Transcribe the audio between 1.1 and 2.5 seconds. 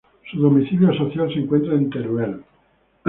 se encuentra en Teruel.